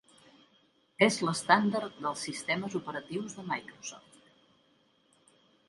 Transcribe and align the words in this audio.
És 1.07 1.17
l'estàndard 1.27 1.99
dels 2.07 2.23
sistemes 2.29 2.79
operatius 2.81 3.39
de 3.41 3.47
Microsoft. 3.53 4.21